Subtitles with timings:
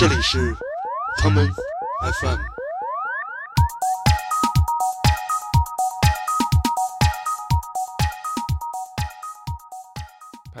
[0.00, 0.56] 这里是
[1.18, 1.42] 草莓
[2.22, 2.59] FM。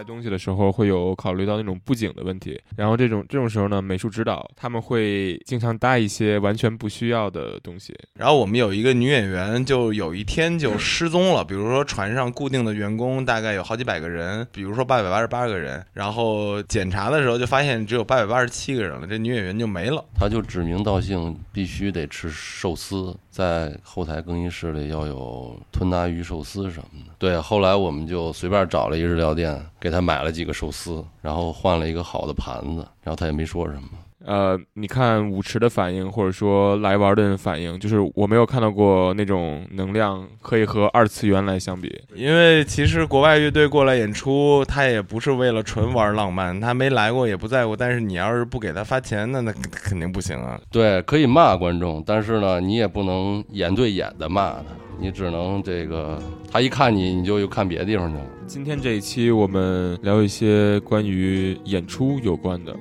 [0.00, 7.94] 拍东西的时候会有考虑到那种布景的问题，然后这种这种时候呢，美术指导他们会经常搭一些完全不需要的东西。
[8.14, 11.44] 然后我们有一个女演员，就有一天就失踪了。
[11.44, 20.02] 比如说船上固定的员工大概有好几百个人，比如说八百八十八个人，然后检查的时候就发现只有八百八十七个人了，这女演员就没了。
[20.14, 27.12] 她就指名道姓必须得吃寿司，在后台更衣室里要有吞拿鱼寿司什么的。
[27.18, 33.88] 对，后来我们就随便找了一日料店，给他买了几个寿司，然后换了一个好的盘子，然后他也没说什么。
[34.24, 41.98] 呃，你看舞池的反应，或者说来玩的人反应，就是我没有看到过那种能量可以和二次元来相比。
[42.14, 47.74] 因为其实国外乐队过来演出，他也不是为了纯玩浪漫，他没来过也不在乎。
[47.74, 50.60] 但是你要是不给他发钱，那那肯定不行啊。
[50.70, 54.64] 对，可以骂观众，但是呢，你也不能眼对眼的骂他，
[54.98, 58.24] 你只能这个他一看你，你就又看别的地方去了。
[58.46, 62.76] 今天这一期我们聊一些关于演出有关的。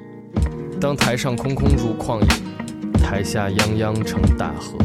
[0.79, 2.27] 当台上空空如旷野，
[3.01, 4.77] 台下泱泱成大河，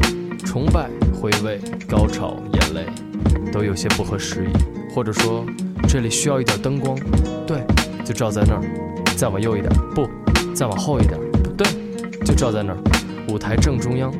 [0.45, 2.87] 崇拜、回味、高潮、眼泪，
[3.53, 4.53] 都有些不合时宜。
[4.95, 5.45] 或者说，
[5.89, 6.97] 这里需要一点灯光，
[7.47, 7.65] 对，
[8.05, 8.62] 就照在那儿。
[9.17, 10.09] 再往右一点，不，
[10.55, 11.67] 再往后一点，不对，
[12.25, 12.78] 就照在那儿。
[13.28, 14.12] 舞台正中央，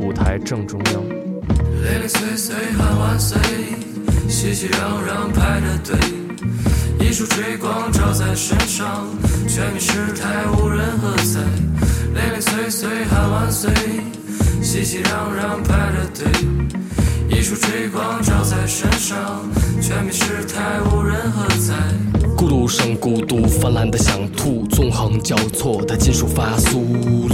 [0.00, 1.02] 舞台正中央。
[1.82, 3.38] 零零碎碎喊万岁，
[4.28, 6.17] 熙熙攘攘排着队。
[7.08, 9.06] 一束追光照在身上，
[9.48, 11.40] 全民失态无人喝彩。
[12.12, 13.70] 零零碎碎喊万岁，
[14.60, 16.30] 熙熙攘攘排着队。
[17.30, 19.48] 一束追光照在身上，
[19.80, 21.74] 全民失态无人喝彩。
[22.36, 26.78] 孤独声孤独泛滥的想吐，纵横交错的金属发酥。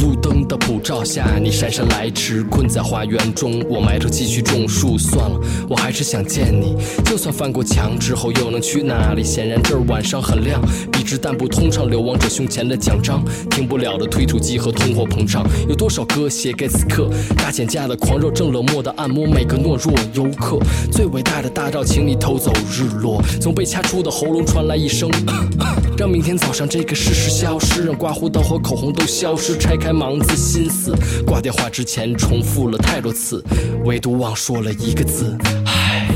[0.01, 3.63] 路灯的普照下，你姗姗来迟，困在花园中。
[3.69, 5.39] 我埋头继续种树，算了，
[5.69, 6.75] 我还是想见你。
[7.05, 9.23] 就算翻过墙之后，又能去哪里？
[9.23, 15.47] 显然这儿晚上很亮，笔直但不通畅，流亡者胸前的奖章，停不了的推土机和通货膨胀。
[15.69, 17.11] 有多少歌写给此刻？
[17.37, 20.59] 大减价的狂热，正冷漠的按摩每个懦弱游客。
[20.91, 23.23] 最伟大的大招，请你偷走日落。
[23.43, 25.11] 从被掐出的喉咙传来一声，
[25.99, 29.59] 让明天早上这个事实消失，让刮胡刀和口红都消失。
[29.59, 33.45] 拆开盲字心思，挂电话之前重复了太多次，
[33.85, 35.37] 唯独忘说了一个字。
[35.67, 36.09] 唉。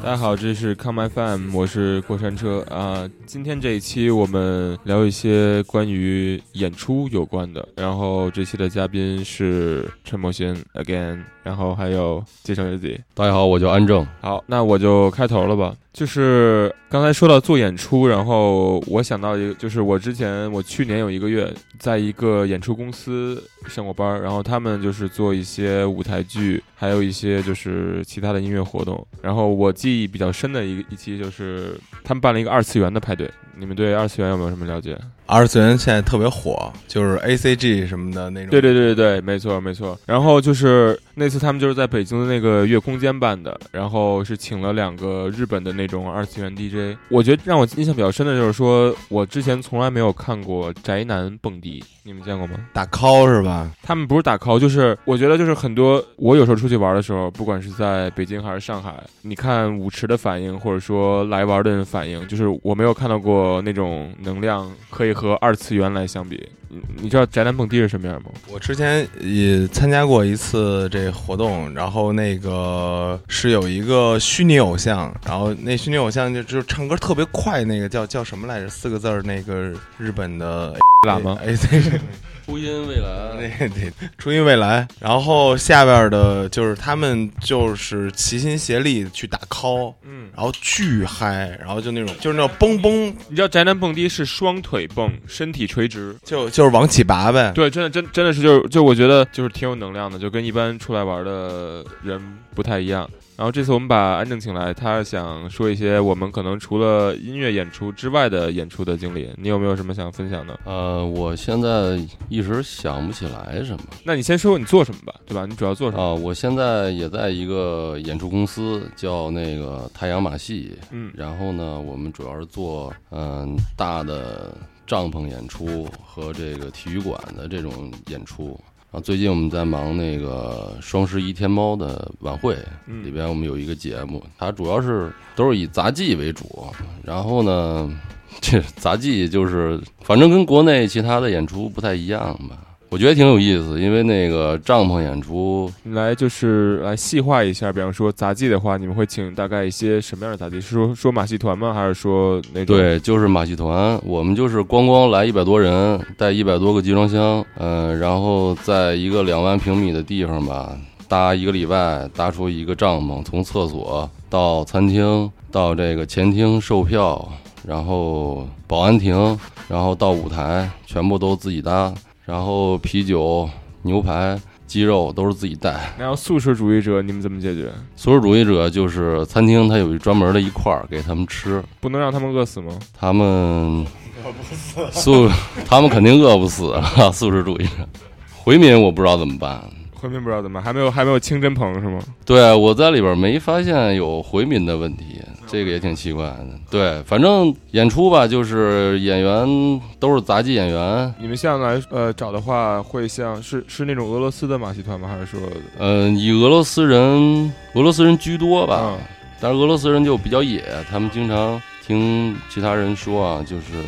[0.00, 3.06] 大家好，这是 Come FM，我是过山车啊。
[3.26, 12.98] 今天这一期我们聊一些关于演出有关的，然后这期的嘉宾是陈默轩 again，然后还有介绍一下自己。
[13.12, 14.06] 大家好，我叫安正。
[14.22, 15.74] 好，那我就开头了吧。
[15.98, 29.04] 就是刚才说到做演出，然后我想到一个，就是我之前我去年有一个月在一个演出公司上过班，然后他们就是做一些舞台剧，还有一些就是其他的音乐活动。
[29.20, 33.28] 然后我记忆比较深的一一期就是他们办了一个二次元的派对。
[33.58, 34.96] 你们对二次元有没有什么了解？
[35.26, 38.50] 二次元现在特别火，就是 A C G 什么的那种。
[38.50, 39.98] 对对对对对，没错没错。
[40.06, 46.96] 然后就是那次他们就是在北京的那个月空间办的，然后是请了两个日本的那种二次元 DJ。
[47.10, 52.54] 我觉得让我印象比较深的就是说，我之前从来没有看过宅男蹦迪，你们见过吗？
[52.72, 53.70] 打 call 是吧？
[53.82, 66.48] 他们不是打 call，就是我觉得就是很多我有时候出去玩的时候，不管是在北京还是上海，你看舞池的反应，或者说来玩的人反应，就是我没有看到过那种能量可以和二次元来相比。
[66.70, 68.30] 你你知道宅男蹦迪是什么样吗？
[68.52, 78.68] 我之前也参加过一次这活动，然后那个是有一个虚拟偶像，然后那虚拟偶像就就唱歌特别快，那个叫叫什么来着？
[78.68, 80.74] 四个字儿，那个日本的
[81.06, 81.38] 喇嘛。
[81.42, 82.00] 哎，对。
[82.48, 84.88] 初音未来，对对，初音未来。
[84.98, 93.14] 然后下边的就是他们就是齐心协力去打 call，嗯，然后巨嗨，然后就那种就是那种蹦蹦。
[93.28, 97.52] 你知道宅男蹦迪是双腿蹦，身体垂直，就就是往起拔呗。
[97.54, 102.18] 对，真的真真的是就是就我觉得就是挺有能量的，就跟一般出来玩的人
[102.54, 103.06] 不太一样。
[103.38, 109.30] 然后这次我们把安正请来，他想说一些我们可能除了音乐演出之外的演出的经历。
[109.36, 110.58] 你有没有什么想分享的？
[110.64, 111.96] 呃，我现在
[112.28, 113.84] 一时想不起来什么。
[114.02, 115.46] 那你先说说你做什么吧，对吧？
[115.46, 116.02] 你主要做什么？
[116.02, 120.76] 啊，我现在也在一个演出公司，叫那个太阳马戏。
[120.90, 124.52] 嗯，然后呢，我们主要是做嗯大的
[124.84, 128.58] 帐篷演出和这个体育馆的这种演出。
[128.90, 132.56] 然后最近我们在忙那个双十一天猫的晚会，
[133.04, 136.66] 里边我们有一个节目，它主要是都是以杂技为主。
[137.02, 137.90] 然后呢，
[138.40, 142.56] 这杂技就是，反正跟国内其他的演出不太一样吧。
[142.90, 150.58] 我觉得挺有意思，因为那个帐篷演出，你来就是来细化一下，比方说杂技的话，你们会请大概一些什么样的杂技？
[150.58, 151.74] 是说说马戏团吗？
[151.74, 152.74] 还是说那种？
[152.74, 160.74] 对，就是马戏团，我们就是光光来一百多人，带一百多个集装箱，嗯、然后在一个两万平米的地方吧，
[161.06, 167.28] 搭一个礼拜，搭出一个帐篷，从厕所到餐厅，到这个前厅售票，
[167.66, 169.38] 然后保安亭，
[169.68, 171.92] 然后到舞台，全部都自己搭，
[172.28, 173.48] 然后啤酒、
[173.80, 175.94] 牛排、鸡肉都是自己带。
[175.98, 177.72] 然后素食主义者你们怎么解决？
[177.96, 182.78] 素食主义者就是餐厅，它有一专门的一块儿给他们吃，不能让他们饿死吗？
[182.92, 185.26] 他们饿不死素，
[185.66, 186.82] 他们肯定饿不死啊！
[187.10, 187.88] 素食主义者，
[188.36, 189.64] 回民我不知道怎么办。
[189.94, 191.98] 回民不知道怎么，还没有还没有清真棚是吗？
[192.26, 196.46] 对我在里边没发现有回民的问题，这个也挺奇怪的。
[196.70, 205.08] 对，反正演出吧，就是演员都是杂技演员，你们像来呃找的话，会像是是那种俄罗斯的马戏团吗？
[205.08, 205.40] 还是说
[205.78, 208.96] 嗯、以俄罗斯人俄罗斯人居多吧。
[208.98, 208.98] 嗯
[209.40, 213.84] 但是俄罗斯人就比较野，他们经常听其他人说啊，就是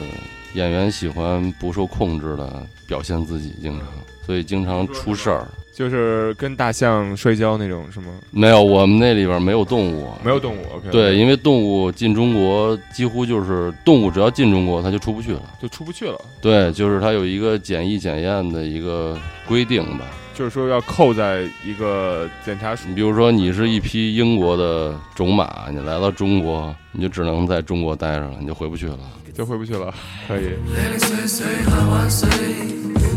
[0.55, 3.89] 演员喜欢不受控制的表现自己，经常，
[4.25, 5.49] 所以经常出事儿。
[5.73, 8.09] 就是跟大象摔跤那种是吗？
[8.31, 10.91] 没有，我们那里边没有动物，没有动物，OK？
[10.91, 15.43] 对，，因为动物进中国几乎就是动物只要进中国，它就出不去了。
[15.63, 16.21] 就出不去了。
[16.43, 20.05] 对，就是它有一个检疫检验的一个规定吧。
[20.35, 28.99] 就是说要扣在一个检查署你比如说，你是一匹英国的种马，你来到中国，你就只能在中国待着了，你就回不去了。
[29.41, 29.95] 就回不去了。
[30.29, 32.29] 可以，零零碎碎喊万岁，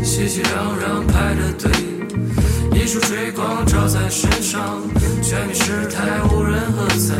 [0.02, 1.70] 熙熙攘攘排着队，
[2.72, 4.80] 一束追光照在身上，
[5.22, 7.14] 全民失态无人喝彩。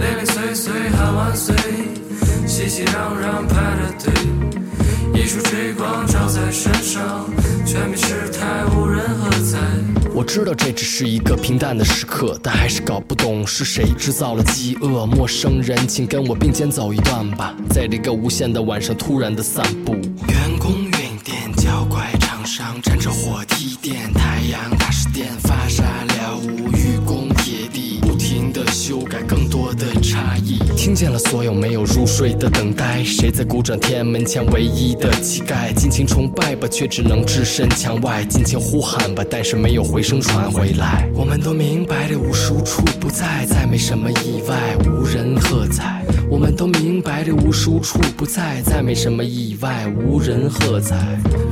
[0.00, 1.54] 零零碎碎喊万岁，
[2.44, 4.12] 熙熙攘攘排着队，
[5.14, 7.30] 一束追光照在身上，
[7.64, 9.58] 全民失态无人喝彩。
[10.12, 15.06] 我知道这只是一个平淡的时刻，但还是搞不懂是谁制造了饥饿。
[15.06, 19.92] 陌生人，请跟我并肩走一段吧，在这个无限的晚上突然的散步。
[19.92, 20.90] 员工运
[21.24, 25.84] 电，脚拐厂商站着火梯电，太阳打石电发沙
[30.94, 33.76] 听见了所有没有入睡的等待，谁在鼓掌？
[33.80, 41.10] 天安门前唯一的乞丐，尽情崇拜吧，却只能置身墙外；尽情呼喊吧，但是没有回声传回来。
[41.12, 46.00] 我们都明白这无数处不在，再没什么意外，无人喝彩。
[46.30, 50.94] 我们都明白这无数处不在，再没什么意外，无人喝彩。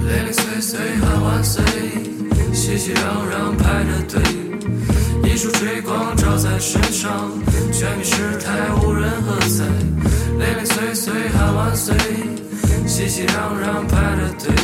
[0.06, 1.64] 零零碎碎喊万岁，
[2.52, 4.22] 熙熙攘攘排着队，
[5.32, 7.30] 一束追光照在身上，
[7.72, 8.52] 全民失态
[8.82, 9.64] 无人喝彩。
[10.38, 11.96] 零零碎碎喊万岁，
[12.86, 14.54] 熙熙攘攘排着队，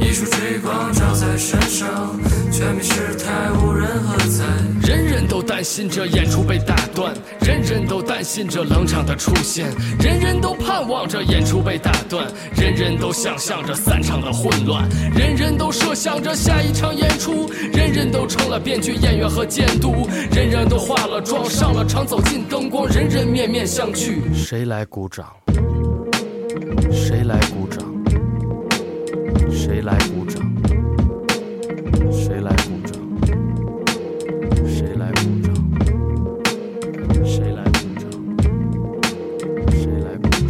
[0.00, 2.18] 一束追光照在身上，
[2.50, 4.44] 全民失态无人喝彩。
[4.86, 24.20] 人人都担心着演出被打断，人人都担心着冷场的出现，人人都盼望着演出被打断，人人都想象着散场的混乱，人人都设想着下一场演出，人人都成了编剧、演员和监督，人人都化了妆上了场，走进灯光，人人面面相觑。
[24.32, 25.26] 谁来鼓掌？
[26.90, 27.57] 谁来鼓？
[29.68, 30.40] 谁来鼓掌？
[32.10, 32.96] 谁来鼓掌？
[34.66, 35.54] 谁来鼓掌？
[37.22, 38.08] 谁来鼓掌？
[39.70, 40.48] 谁来鼓掌？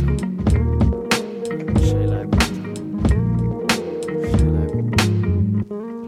[1.82, 2.54] 谁来鼓掌？
[4.22, 5.02] 谁来鼓掌？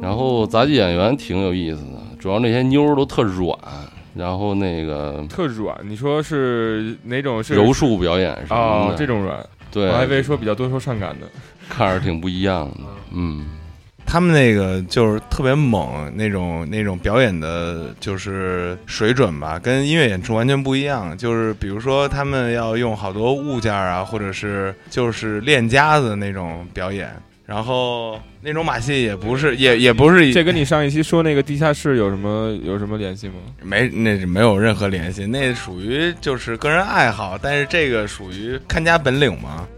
[0.00, 3.58] 然后杂技演员挺有意思的，主要那些妞儿都特软，
[4.14, 5.76] 然后那个特软。
[5.82, 11.26] 你说是哪种是柔术表演什么的，，哦这种软，对，我还以为说比较多愁善感的。
[11.70, 12.84] 看着挺不一样的，
[13.14, 13.46] 嗯。
[14.06, 21.16] 他们那个就是特别猛，那种那种表演的，就是水准吧，跟音乐演出完全不一样。
[21.16, 27.08] 就是比如说，他们要用好多物件啊，或者是就是练家子那种表演，
[27.46, 33.34] 然后那种马戏也不是，也也不是这跟你上一期说那个地下室有什么有什么联系吗？
[33.62, 39.68] 没那是没有任何联系，那属于就是个人爱好，但是这个属于看家本领嘛。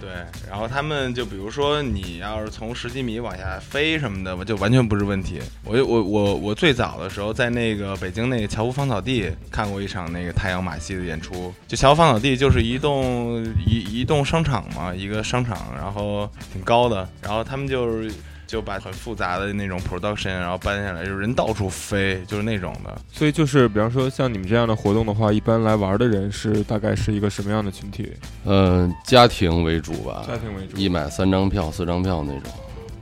[0.00, 0.08] 对，
[0.48, 5.40] 然后他们就比如说你要是从十几米往下飞什么的，就完全不是问题。
[5.64, 18.12] 我我我我最早的时候在那个北京那个侨湖芳草地看过一场那个太阳马戏的演出，就侨湖芳草地就是一栋一一栋商场嘛，一个商场，然后挺高的，然后他们就是。
[18.50, 23.00] 就把很复杂的那种 production 然后搬下来，就是人到处飞，就是那种的。
[23.12, 28.12] 所以就是，比方说像你们这样的活动的话，一般来玩的人是大概是一个什么样的群体？
[28.44, 30.76] 嗯，家庭为主吧，家庭为主。
[30.76, 32.52] 一买三张票、四张票那种。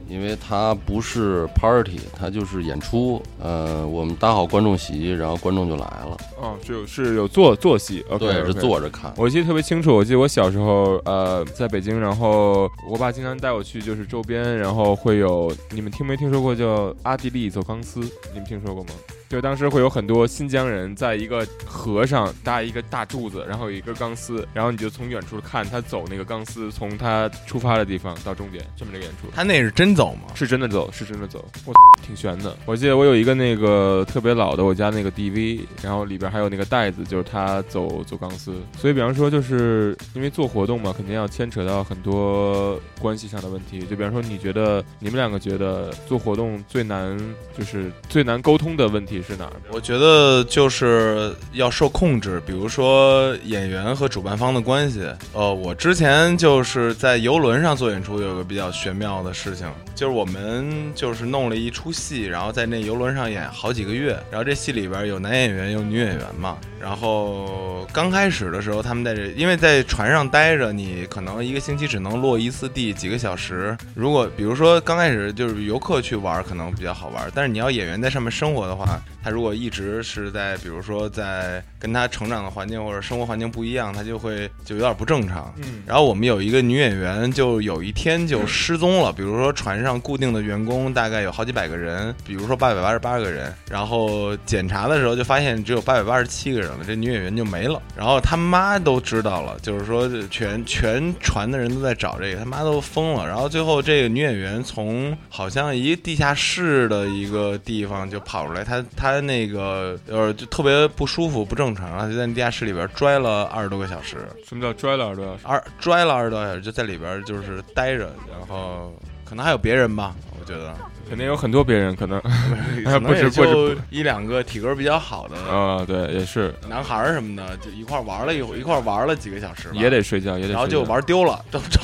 [0.08, 3.22] 因为它不是 party，它就是演出。
[3.40, 6.16] 呃，我们搭好观众席，然后观众就来了。
[6.40, 9.12] 哦，就是有坐坐席，对，是坐着看。
[9.16, 18.00] 我记得特别清楚，我记得我小时候，呃，在北京，然后我爸经常带我去，就是周边，然后会有你们听没听说过叫阿迪利走钢丝？
[18.32, 18.90] 你们听说过吗？
[19.28, 29.28] 就当时会有很多新疆人在一个河上搭一个大柱子，然后有一根钢丝，然后你就从远处看他走那个钢丝，从他出发的地方到终点，这么这个演出。
[29.35, 30.32] 他那是真走吗？
[30.35, 31.47] 是真的走，是真的走。
[31.66, 32.56] 我挺悬的。
[32.64, 38.54] 我记得我有一个那个特别老的我家那个 DV，然后里边还有那个袋子，就是他走走钢丝。
[38.78, 43.80] 所以比方说，就是因为做活动嘛，肯定要牵扯到很多关系上的问题。
[43.80, 47.18] 就比方说，你觉得你们两个觉得做活动最难，
[47.54, 49.17] 就是最难沟通的问题？
[49.22, 49.52] 是哪儿？
[49.70, 55.06] 我觉得就是要受控制，比如说演员和主办方的关系。
[55.32, 66.58] 呃，我之前就是在游轮上做演出，有个比较玄妙的事情，就是我们就是弄了一出戏，然后在那游轮上演好几个月，然后这戏里边有男演员有女演员嘛。
[66.80, 73.76] 然后刚开始的时候，他们在这，因为在船上待着，你可能一个星期只能落一次地几个小时。
[73.94, 79.00] 如果比如说刚开始就是游客去玩，可能比较好玩，但是你要演员在上面生活的话。
[79.22, 85.52] 他如果一直是在，比如说在跟他成长的环境或者生活环境不一样，他就会就有点不正常。
[85.58, 89.12] 嗯，然后我们有一个女演员，就有一天就失踪了。
[89.12, 97.82] 比如说船上固定的员工大概有好几百个人，比如说八百八十八个人，然后检查的时候就发现只有八百八十七个人了，这女演员就没了。
[97.96, 103.26] 然后他妈都知道了，就是说全全船的人都在找这个，他妈都疯了。
[103.26, 108.98] 然后最后这个女演员从好像一个地下室的一个地方就跑出来，她她。
[108.99, 114.17] 他那个呃，就特别不舒服、不正常，然后就在地下室里边拽了二十多个小时。
[114.45, 115.43] 什么叫拽了二十多小时？
[115.45, 118.93] 二拽了二十多小时，就在里边就是待着，然后
[119.25, 120.75] 可能还有别人吧，我觉得。
[121.08, 122.20] 肯定有很多别人，可能
[123.02, 131.80] 不止就一两个体格比较好的啊，对，也是男孩儿什么的，就一块玩了一会一块玩了几个小时，也得睡觉，也得，然后就玩丢了，都找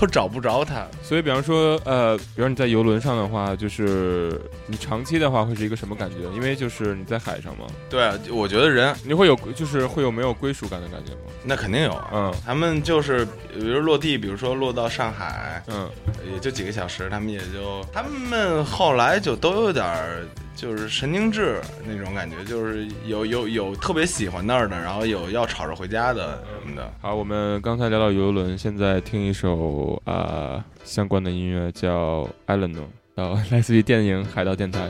[0.00, 0.86] 都找不着他。
[1.02, 6.16] 所以，比方说，呃，比方你在游轮上的话，就是你长期的话会是一个什么感觉？
[6.34, 7.66] 因为就是你在海上嘛。
[7.90, 11.18] 对，我觉得人你会有，就是会有没有归属感的感觉吗？
[11.44, 15.88] 那肯定有，嗯，他们就是比如落地，比如说落到上海，嗯，
[16.32, 18.51] 也就几个小时，他们也就他们。
[18.62, 26.92] 后来就都有点儿，就是神经质那种感觉，就是有有有特别喜欢那儿的，然后有要吵着回家的什么的。
[27.00, 32.82] 好，我们刚才聊到游轮，现在听一首啊相关的音乐，叫《艾伦诺》，
[33.14, 34.80] 然后来自于电影《海盗电台》。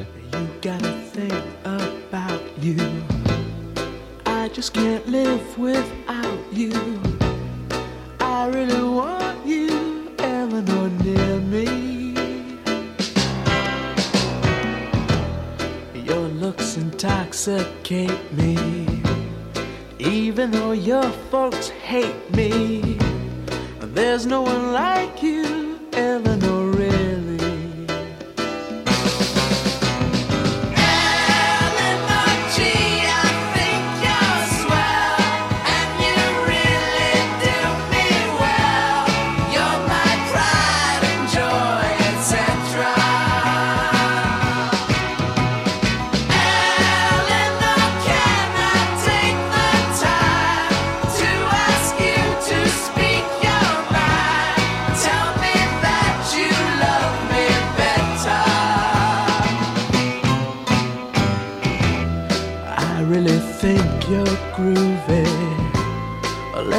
[17.33, 18.87] Intoxicate me.
[19.99, 22.99] Even though your folks hate me,
[23.81, 26.52] there's no one like you, Eleanor.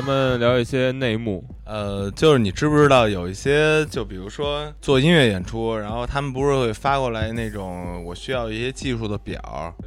[0.00, 1.44] 咱们聊一些内幕。
[1.66, 9.38] 呃，就是你知不知道有一些，就比如说做音乐演出，然后他们不是会发过来那种我需要一些技术的表，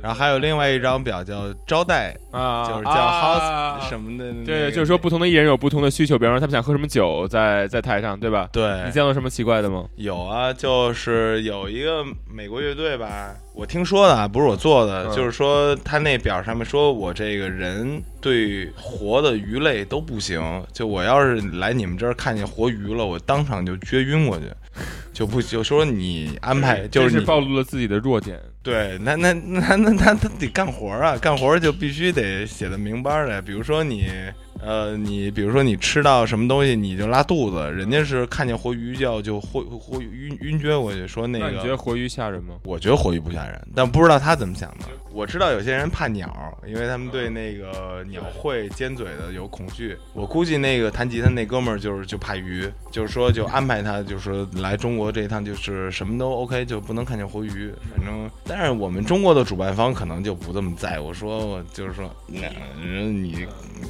[0.04, 4.46] 然后还有另外一张表叫招待，啊就是叫啊 house 什么的、那个。
[4.46, 8.48] 对，就是说不同的艺人有不同的需求，比方说他们想喝什么酒，在在台上，对吧？
[8.54, 9.86] 对你，见到什么奇怪的吗？
[9.96, 20.42] 有啊，就是有一个美国乐队吧，我听说的啊，不是我做的，嗯就是说他那表上面说我这个人对活的鱼类都不行，
[20.74, 24.46] 就我要是来你们这儿看见活鱼了，我当场就撅晕过去，
[25.14, 28.40] 就不就说你安排就这是是你暴露了自己的弱点。
[28.64, 33.42] 对，那那那那那他得干活啊，干活就必须得写的明白的。
[33.42, 34.08] 比如说你，
[34.66, 41.46] 呃，你比如说你吃到什么东西你就拉肚子，人家是看见活鱼叫就活活晕晕厥过去，说那个。
[41.48, 42.56] 那你觉得活鱼吓人吗？
[42.64, 44.86] 我觉得活鱼不吓人，但不知道他怎么想的。
[45.12, 49.96] 我知道有些人怕鸟，因为他们对那个鸟喙尖嘴的有恐惧。
[50.14, 57.72] 我估计那个弹吉他那哥们儿就是就怕鱼，就是说就安排他，就是说来中国这一趟就是什么都 OK，就不能看见活鱼。
[57.96, 62.42] 反正，但是我们中国的主办方可能就不这么在乎，说我就是说，那
[62.82, 63.46] 人你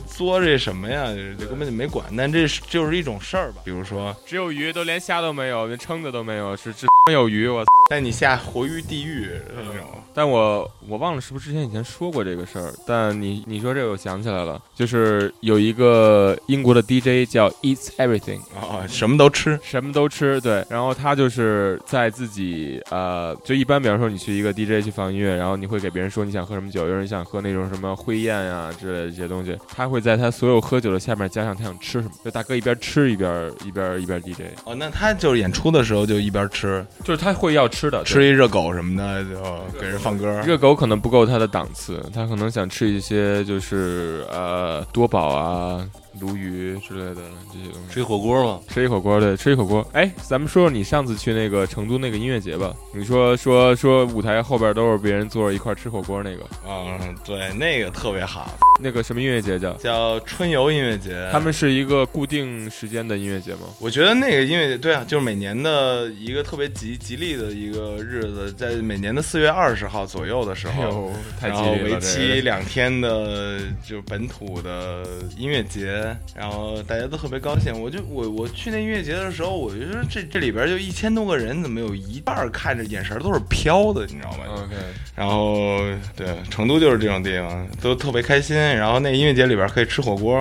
[0.08, 2.06] 作这什么呀，这根本就没管。
[2.18, 7.50] 但这是就是一种事儿吧，比如说，只有鱼，都连虾都没有，连蛏子都没有，是只 有鱼。
[7.50, 7.70] 我操！
[7.90, 9.86] 带你下活鱼地狱那种。
[10.14, 19.60] 但我我忘了是不是之前以前说过这个事儿，但你你说这个我想起来了，就是有一个英国的 DJ 叫 Eats Everything，啊，什么都吃。
[19.62, 40.42] 什么都吃，对，然后他就是在自己呃，就一般，比方说你去一个 DJ 去放音乐，然后你会给别人说你想喝什么酒，有人想喝那种什么灰宴呀、之类的这些东西，他会在他所有喝酒的下面加上他想吃什么，就大哥一边吃一边一边一边 DJ，哦，那他就是演出的时候就一边吃，就是他会要吃的，吃一热狗什么的，就给人放歌。
[40.42, 45.88] 热狗可能不够他的档次，他可能想吃一些就是呃多宝啊、
[46.20, 47.22] 鲈鱼之类的
[47.52, 47.94] 这些东西。
[47.94, 49.88] 吃一火锅嘛，吃一火锅，对，吃一火锅。
[49.94, 52.74] 哎，咱们说说你上次去那个成都那个音乐节吧。
[52.94, 59.74] 你说说说舞台后边都是别人坐着一块吃火锅那个，嗯，对，那个特别好，那个什么音乐节叫？
[59.74, 61.28] 叫春游音乐节。
[61.34, 63.68] 他们是一个固定时间的音乐节吗？
[63.80, 75.04] 我觉得那个音乐节，对啊，就是每年的一个特别吉吉利的一个日子，在每年的四月二十号左右的时候，哎，太然后为期两天的就本土的
[75.38, 76.03] 音乐节，
[76.36, 77.74] 然后大家都特别高兴。
[77.80, 84.76] 我就我我去那音乐节的时候，我就说这这里边就一千多个人，怎么有一半看着眼神都是飘的，你知道吗？OK，
[85.16, 85.80] 然后
[86.16, 88.56] 对，成都就是这种地方，都特别开心。
[88.58, 90.36] 然后那音乐节里边可以吃火锅，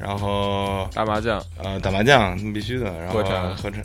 [0.00, 3.78] 然后打麻将，呃打麻将必须的，然后喝茶喝茶、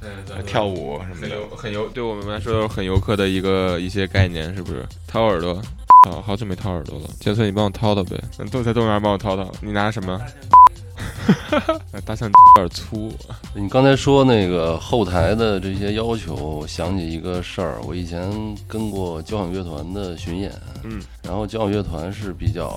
[0.00, 1.36] 对跳舞什么的。
[1.56, 4.84] 很游，对我们来说都是很游客的一个一些概念，是不是？
[5.06, 5.60] 掏耳朵，
[6.08, 7.08] 好好久没掏耳朵了。
[7.18, 8.16] 杰森，你帮我掏掏呗。
[8.38, 9.50] 嗯都在动物园帮我掏掏。
[9.60, 10.20] 你拿什么？
[12.04, 13.12] 大象有点粗，
[13.54, 17.80] 你刚才说那个后台的这些要求，我想起一个事儿。
[17.86, 18.30] 我以前
[18.68, 20.52] 跟过交响乐团的巡演，
[20.84, 22.70] 嗯，然后交响乐团是比较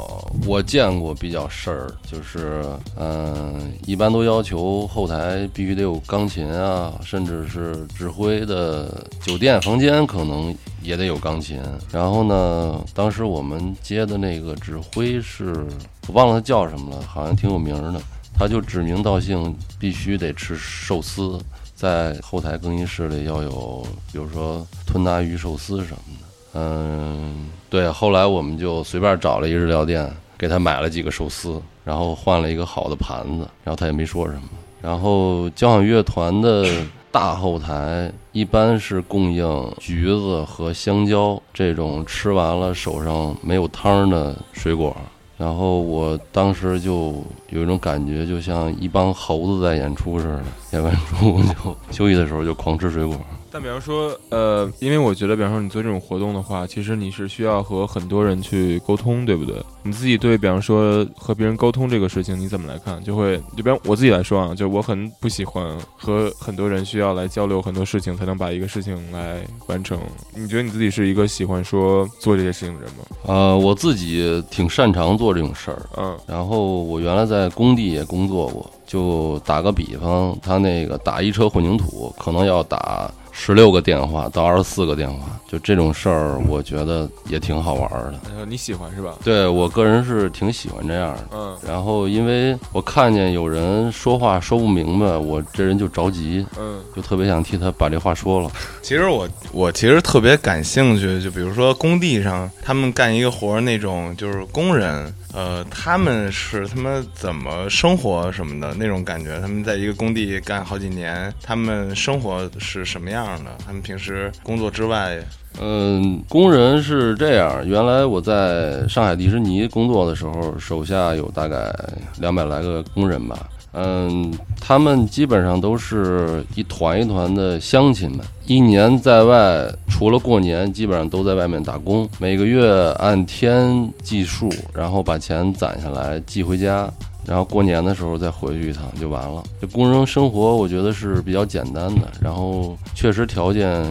[0.47, 2.63] 我见过比较事儿，就是
[2.97, 11.61] 嗯、一般都要求后台必须得有钢琴啊，甚至是指挥的酒店房间可能也得有钢琴。
[11.91, 15.67] 然后呢，当时我们接的那个指挥是
[16.07, 18.01] 我忘了他叫什么了，好像挺有名儿的。
[18.39, 21.37] 他就指名道姓必须得吃寿司，
[21.75, 26.25] 在后台更衣室里要有，比如说吞拿鱼寿司什么的。
[26.53, 27.91] 嗯，对。
[27.91, 34.43] 后来我们就随便找了一日料店，给他买了几个寿司，然后换了一个好的盘子，然后他也没说什么。
[34.81, 36.65] 然后交响乐团的
[37.11, 44.95] 大后台一般是供应橘子和香蕉这种吃完了手上没有汤的水果。
[45.39, 53.15] 然后我当时就有一种感觉，就像一帮猴子在演出似的，演完出就休息的时候就狂吃水果。
[53.51, 59.55] 但比方说，呃，因为我觉得，比方说你做这种活动的话，其实你是需要和很多人去沟通，对不对？
[59.81, 63.01] 你自己对，比方说和别人沟通这个事情，你怎么来看？
[63.03, 69.99] 就会，就比方我自己来说啊，就我很不喜欢和很多人需要来交流很多事情，才能把一个事情来完成。
[70.35, 73.05] 你觉得你自己是一个喜欢说做这些事情的人吗？
[73.25, 83.09] 呃，我自己挺擅长做这种事儿，嗯然后我原来在工地也工作过，就打个比方，他那个打一车混凝土可能要打
[83.41, 88.19] 十六个电话到二十四个电话，就这种事儿，我觉得也挺好玩儿的。
[88.37, 89.15] 呃你喜欢是吧？
[89.23, 91.27] 对我个人是挺喜欢这样的。
[91.31, 98.51] 嗯然后，因为我看见有人说话说不明白，我这人就着急，嗯就特别想替他把这话说了。
[98.81, 109.39] 其实我我其实特别感兴趣，就比如说工地上他们干一个活儿那种，就是工人，呃，他们是他们怎么生活什么的那种感觉。
[109.39, 113.51] 他们在一个工地干好几年，他们生活是什么样的？
[113.65, 115.17] 他们平时工作之外，
[115.59, 117.67] 嗯，工人是这样。
[117.67, 121.73] 原来我在上海迪士尼工作的时候，手下有大概
[122.19, 123.49] 两百来个工人吧。
[123.71, 136.91] 嗯，他们基本上都是一团一团的乡亲们，一年在外，除了过年，基本上都在外面打工，每个月按天计数，然后把钱攒下来寄回家。
[137.29, 139.43] 然后过年的时候再回去一趟就完了。
[139.61, 143.85] 这工人生活我觉得是比较简单的，然后确实条件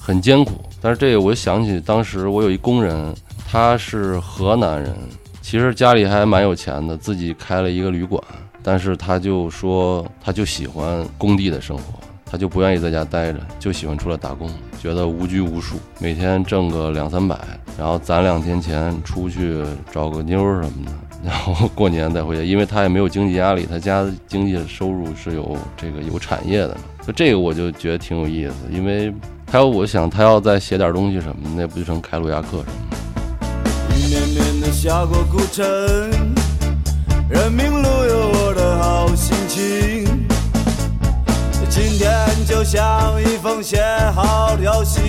[0.00, 0.52] 很艰苦。
[0.80, 3.12] 但是这个我想起当时我有一工人，
[3.50, 4.94] 他是河南人，
[5.42, 8.22] 其实家里还蛮有钱的，自己开了一个旅馆，
[8.62, 11.82] 但是他就说他就喜欢工地的生活。
[12.26, 14.50] 他就不愿意在家待着，就喜欢出来打工，
[14.82, 17.38] 觉得无拘无束，每天挣个两三百，
[17.78, 20.92] 然后攒两天钱出去找个妞什么的，
[21.24, 29.10] 然后过年再回家，因为他也没有经济压力，他家经济收入是有这个有产业的嘛，就这个我就觉得挺有意思，因为
[29.46, 32.72] 他要我想他要再写点东西什么的，那不就成开路亚克什么。
[33.96, 35.64] 一绵绵的下过古城，
[37.30, 40.04] 人民路有我的好心情。
[41.70, 42.14] 今天
[42.46, 43.82] 就像一封写
[44.14, 45.00] 好的消息，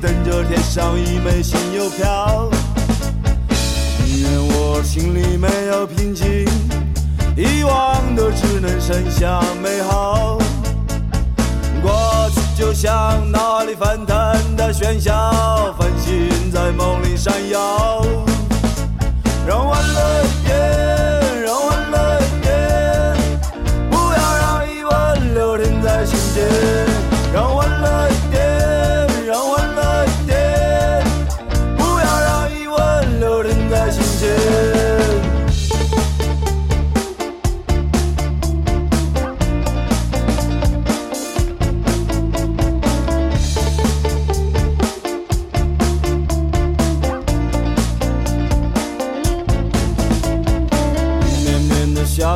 [0.00, 2.50] 等着贴上一枚新邮票。
[4.38, 6.46] 我心里没有平静，
[7.36, 10.38] 遗忘的只能剩下美好。
[11.82, 18.04] 过去就像脑海里翻腾的喧嚣，繁星在梦里闪耀。
[19.46, 20.24] 让欢乐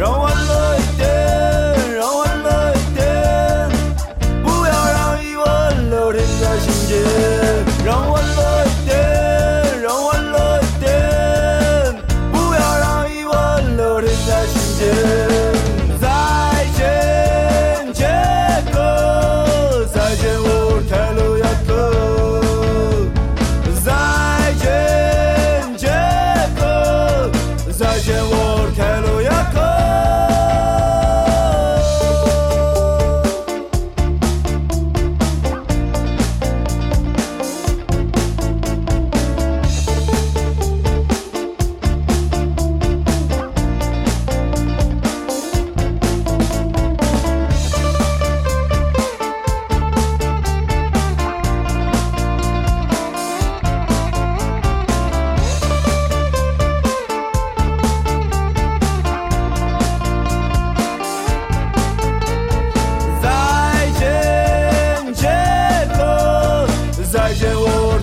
[0.00, 1.06] 让欢乐一点，
[1.94, 3.68] 让欢乐一点，
[4.42, 6.96] 不要让疑问留停在心间。
[7.84, 8.10] 让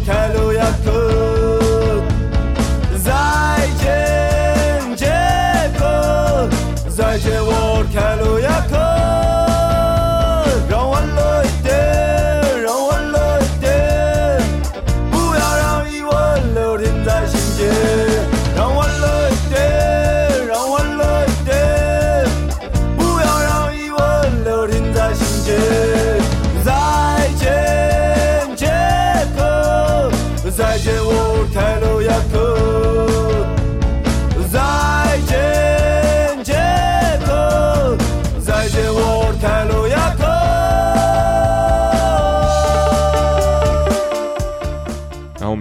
[0.05, 1.26] 再见，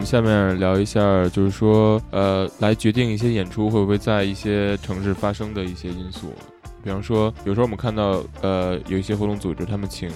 [0.06, 6.32] 下面聊一下，就是说，呃，来决定一些演出会不会在一些城市发生的一些因素。
[6.82, 10.08] 比方说，有时候我们看到，呃，有一些活动组织他们请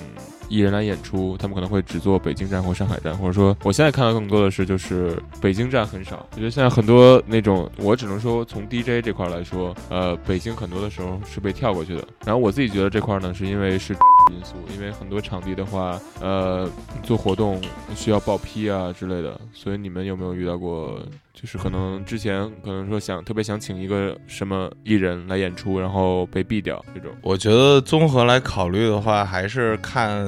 [0.49, 6.25] 艺人来演出，他们可能会只做北京站或上海站，或者说，我现在看到更多的是就是北京站很少。
[6.31, 12.05] 我觉得现在很多那种，我只能说从 DJ 这块来说，呃，北京很多的时候是被跳过去的。
[12.25, 13.97] 然后我自己觉得这块呢，是因为是
[14.31, 16.69] 因素，因为很多场地的话，呃，
[17.03, 17.61] 做活动
[17.95, 19.41] 需要报批啊之类的。
[19.53, 21.01] 所以你们有没有遇到过？
[21.33, 27.11] 就是可能之前可能说想特别想请一个什么艺人来演出，然后被毙掉这种。
[27.23, 30.21] 我觉得综合来考虑的话，还是看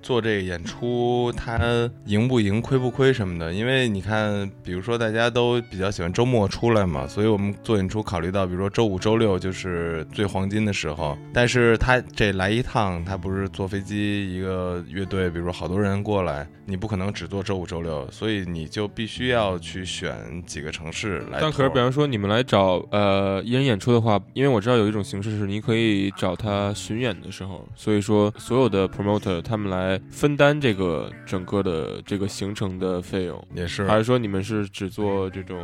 [0.00, 3.52] 做这个演出他赢不赢、亏不亏什么的。
[3.52, 11.18] 因为你看，比如说大家都比较喜欢周末出来嘛，所以我们做演出考虑到，比如说周五、周六就是最黄金的时候。
[11.32, 20.16] 但是他这来一趟，他是坐飞机一个乐队，比如说好多人过来，你不可能只做周五、周六，所以你就必须要去选。
[20.46, 35.58] 几个城市来，但可是，比方说你们来找呃艺人演出的话，因为我知道有一种形式是你可以找他巡演的时候，所以说所有的 promoter 他们来分担这个整个的这个行程的费用，也是，还是说你们是只做这种？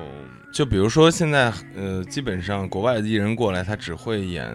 [0.53, 4.53] 就比如说现在呃，基本上国外的艺人过来，他只会演。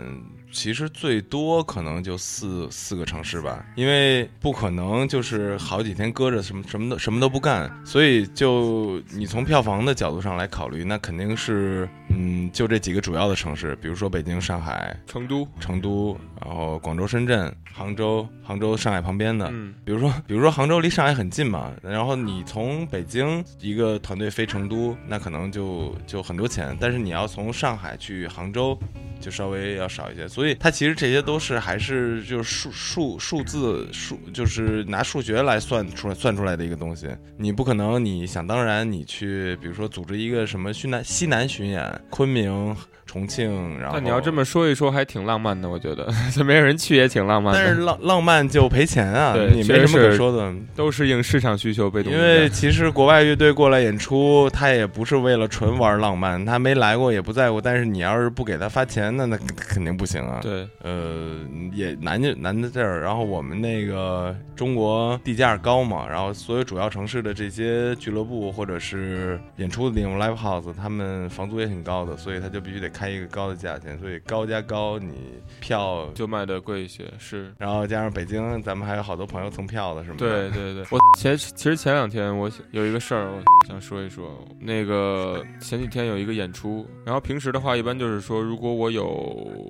[0.57, 28.77] 其实最多可能就四四个城市吧，因为不可能就是好几天搁着什么什么都什么都不干，所以就你从票房的角度上来考虑，那肯定是嗯，就这几个主要的城市，比如说北京、上海、成都、成都，然后广州、深圳、杭州、杭州、上海旁边的，嗯，比如说比如说杭州离上海很近嘛，然后你从北京一个团队飞成都，那可能就就很多钱，但是你要从上海去杭州。
[29.19, 37.07] 就稍微要少一些，所以它其实这些都是还是就是数数数字数，就是拿数学来算出来算出来的一个东西。
[37.35, 42.75] 你不可能你想当然你去，比如说组织一个什么西南西南巡演，昆明。
[43.17, 47.59] 重庆，然后那你要这么说一说，还挺浪漫的，我觉得，这 没有人去也挺浪漫的。
[47.59, 52.13] 但是浪浪漫就赔钱啊，你没什么可说的，都是应市场需求被动。
[52.13, 57.59] 因为其实国外乐队过来演出，他也不是为了纯玩浪漫，他没来过也不在乎。
[57.59, 60.39] 但是你要是不给他发钱，那那肯定不行啊。
[60.43, 61.37] 对，呃，
[61.73, 63.01] 也难就难在这儿。
[63.01, 72.87] 然后我们那个中国地价高嘛，然后所有主要城市的这些俱乐部或者是演出的地方 live house，他们房租也挺高的，所以他就必须得。
[72.97, 75.13] 开一个高的价钱，所以高加高，你
[75.59, 77.05] 票就卖的贵一些。
[77.17, 80.15] 是，然后加上北京，咱们还有好多朋友蹭票的，是吗？
[80.17, 84.45] 对对对， 我前其实前两天我有一个事儿，我想说一说。
[84.59, 89.69] 那个前几天有一个演出，然后平时的话，一般就是说，如果我有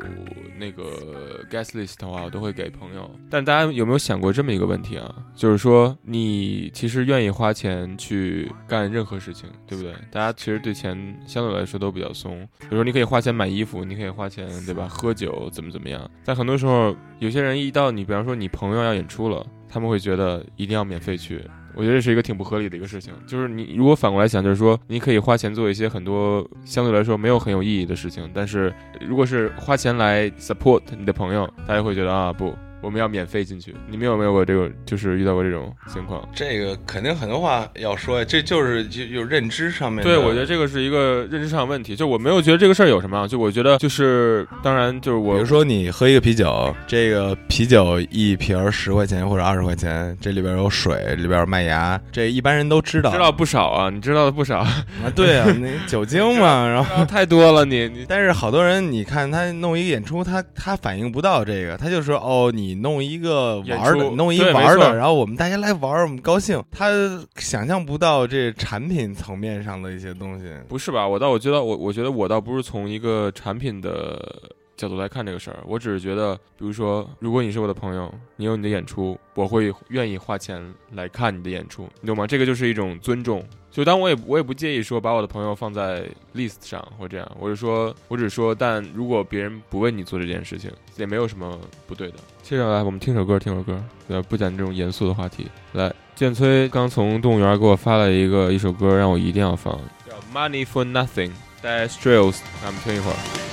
[0.58, 3.10] 那个 guest list 的话，我都会给朋友。
[3.30, 5.14] 但大家有没有想过这么一个问题啊？
[5.36, 9.94] 就是说，你其实愿意花钱去干任何事情，对不对？
[10.10, 10.98] 大家其实对钱
[11.28, 12.48] 相对来说都比较松。
[12.62, 13.17] 比如说，你可以花。
[13.18, 14.88] 花钱买衣服，你可以花钱，对吧？
[14.88, 16.08] 喝酒怎么怎么样？
[16.24, 21.42] 但很多时候，有些人一到你，比方说你朋友要演出了，他们会觉得一定要免费去。
[21.74, 23.12] 我觉得这是一个挺不合理的一个事情。
[23.26, 32.54] 就是你如果反过来想，就是说你可以花钱做一些很多相对来说没有很有意义的事情，但是如果是花钱来 support 你的朋友，大家会觉得啊不。
[32.82, 34.70] 我们要免费进去，你们有没有过这个？
[34.86, 36.28] 就是遇到过这种情况？
[36.34, 40.04] 这个肯定很多话要说呀，这就是就有认知上面。
[40.04, 41.96] 对，我觉得这个是一个认知上的问题。
[41.96, 54.86] 就我没有觉得这个事儿有什么，就我觉得就是，当然就是我，比如说你喝一个啤酒，这个啤酒一瓶十块钱或者二十块钱，这里边有水，里边有麦芽，这一般人都知道，知道不少啊，你知道的不少啊。
[55.16, 58.06] 对啊，那酒精嘛， 然后太多了，你你。
[58.08, 62.67] 但是好多人，你看他弄一个演出，他他反应不到这个，他就说哦，你。
[62.76, 66.64] 弄一个玩的，弄一玩的，然后我们大家来玩，我们高兴。
[66.72, 66.90] 他
[67.36, 71.08] 想象不到这产品层面上的一些东西，不是吧？
[71.08, 80.62] 我倒我觉得，我我觉得我倒不是从一个产品的角度来看这个事儿，我只是觉得，比如说，如果你是我的朋友，你有你的演出，我会愿意花钱
[80.94, 82.28] 来看你的演出，你懂吗？
[82.28, 83.44] 这个就是一种尊重。
[83.78, 92.16] 就当我也我也不介意说把我的朋友放在 list 上或这样，我就说，我只说，但如果别人不为你做这件事情，也没有什么不对的。
[92.42, 95.46] 接下来我们听首歌，听首歌，对，不讲这种严肃的话题。
[95.74, 101.30] 来，建崔刚从动物园给我发了一个一首歌，让我一定要放，叫 Money for Nothing，
[101.62, 103.47] 带 s t r a l s 咱们听一会儿。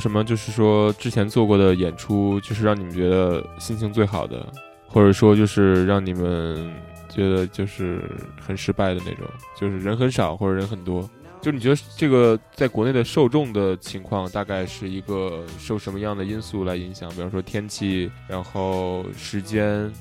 [0.00, 4.50] 有什么就是说之前做过的演出，就是让你们觉得心情最好的，
[4.86, 6.72] 或者说就是让你们
[7.10, 8.02] 觉得就是
[8.40, 11.06] 很失败的那种，就是人很少或者人很多？
[11.42, 17.10] 就你觉得这个在国内的受众的情况，大概是一个受什么样的因素来影响？
[17.10, 19.92] 比方说天气，然后时间，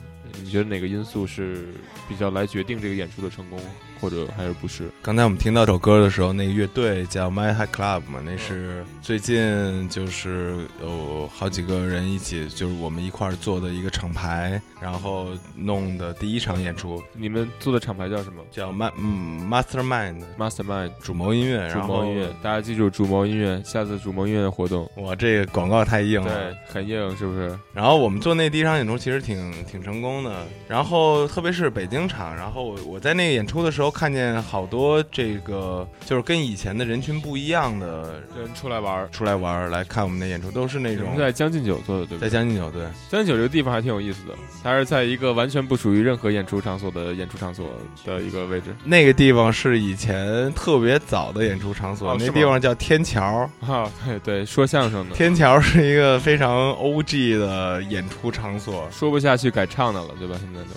[0.41, 1.73] 你觉得哪个因素是
[2.07, 3.59] 比较来决定这个演出的成功，
[3.99, 4.89] 或者还是不是？
[5.01, 27.57] 刚才我们听到这首歌的时候，那个乐队叫 My High Club 嘛，那是最近就是有好几个人一起，就是我们一块儿做的一个厂牌，然后弄的第一场演出，你们做的厂牌叫什么叫 Ma 嗯 Mastermind？Mastermind 主谋音乐，主谋音乐，大家记住主谋音乐，下次主谋音乐的活动，哇这个广告太硬了，对，很硬，是不是？
[27.73, 39.09] 然后我们做那第一场演出其实挺挺成功的，然后特别是北京场，然后我我在那个演出的时候看见好多这个就是跟以前的人群不一样的人出来玩儿。
[39.11, 42.29] 出来玩儿来看我们的演出，都是那种在将进酒做的，对不对？
[42.29, 44.33] 在将进酒对，将进酒这个地方还挺有意思的，
[44.63, 47.69] 它是在一个完全不属于任何演出场所的演出场所
[48.05, 53.49] 的一个位置那个地方是以前特别早的演出场所，那哦那地方叫天桥。
[53.61, 53.91] 啊。
[54.05, 54.19] 对。
[54.29, 57.35] 对，说相声的，天桥是一个非常 O.G.
[57.35, 60.35] 的演出场所，说不下去改唱的了，对吧？
[60.39, 60.69] 现在都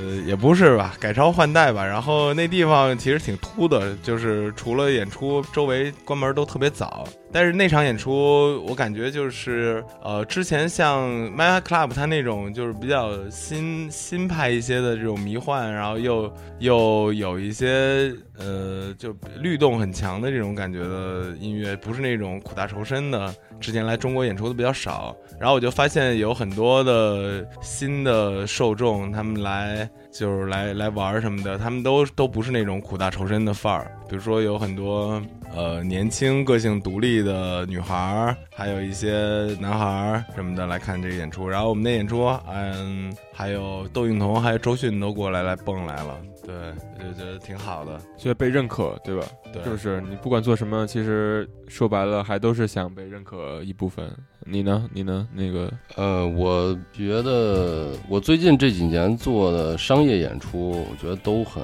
[0.00, 1.84] 呃，也不是吧，改朝换代吧。
[1.84, 7.06] 然后那地方其实挺秃的，就是除了演出，周围关门都特别早。
[7.32, 23.34] 但是那场演出我感觉就是呃，之前像 My Club 他那种就是比较新新派一些的这种迷幻，然后又又有一些呃就律动很强的这种感觉的音乐，不是那种苦大仇深的。
[23.60, 33.92] 之前来中国演出的比较少，然后我就发现有很多的新的受众，他们来就是来来玩什么的，他们都都不是那种苦大仇深的范儿。
[34.08, 35.22] 比如说有很多
[35.54, 39.12] 呃年轻、个性独立的女孩儿，还有一些
[39.60, 41.48] 男孩儿什么的来看这个演出。
[41.48, 46.54] 然后我们的演出，嗯，还有窦靖童、还有周迅都过来来蹦来了，对，
[46.98, 48.00] 我就觉得挺好的。
[48.16, 49.26] 觉得被认可，对吧？
[49.52, 50.00] 对，就是？
[50.08, 54.10] 你不管做什么，其实说白了，还都是想被认可一部分。
[54.46, 54.88] 你呢？
[54.92, 55.28] 你呢？
[55.34, 61.62] 那个，呃，我觉得我最近这几年做的商业演出，我觉得都很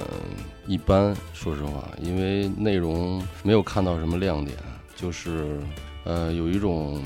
[0.67, 1.15] 一般。
[1.33, 4.55] 说实话，因为内容没有看到什么亮点，
[4.95, 5.59] 就是
[6.03, 7.01] 呃，有一种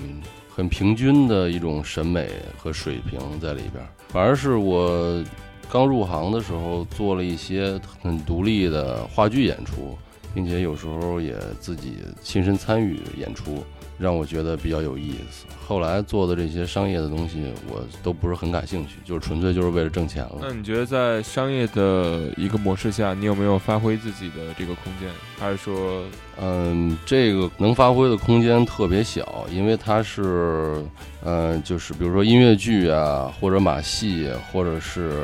[0.54, 3.88] 很平均的一种审美和水平在里边儿。
[4.10, 5.24] 反而是我
[5.72, 9.98] 刚入行的时候，做了一些很独立的话剧演出，
[10.36, 13.64] 并且有时候也自己亲身参与演出。
[14.02, 15.45] 让我觉得比较有意思。
[15.64, 20.39] 后来做的这些商业的东西，我都不是很感兴趣，就是纯粹就是为了挣钱了。
[20.41, 25.08] 那你觉得在商业的一个模式下，你有没有发挥自己的这个空间？
[25.39, 26.04] 还是说，
[26.41, 30.84] 嗯，这个能发挥的空间特别小，因为它是，
[31.24, 35.24] 嗯，就是比如说音乐剧啊，或者马戏，或者是